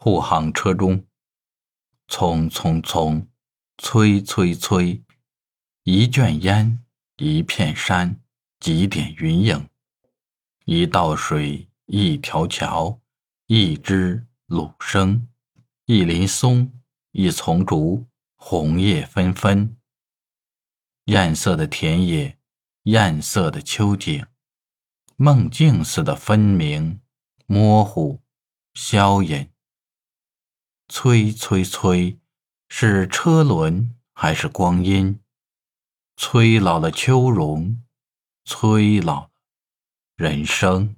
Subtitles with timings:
[0.00, 1.04] 护航车中，
[2.06, 3.26] 匆匆匆，
[3.78, 5.02] 催催催，
[5.82, 6.84] 一卷烟，
[7.16, 8.20] 一片山，
[8.60, 9.68] 几点云影，
[10.66, 13.00] 一道水，一条桥，
[13.48, 15.26] 一只鲁声，
[15.86, 16.72] 一林松，
[17.10, 18.06] 一丛竹，
[18.36, 19.76] 红叶纷纷。
[21.06, 22.38] 艳色的田野，
[22.84, 24.24] 艳色的秋景，
[25.16, 27.00] 梦境似的分明、
[27.46, 28.20] 模糊、
[28.74, 29.50] 消隐。
[30.88, 32.18] 催催催，
[32.68, 35.20] 是车轮还是光阴？
[36.16, 37.82] 催老了秋容，
[38.44, 39.30] 催老了
[40.16, 40.96] 人生。